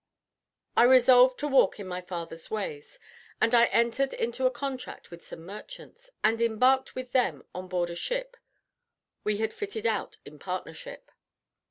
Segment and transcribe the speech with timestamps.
[0.75, 2.97] I resolved to walk in my father's ways,
[3.39, 7.91] and I entered into a contract with some merchants, and embarked with them on board
[7.91, 8.35] a ship
[9.23, 11.11] we had fitted out in partnership.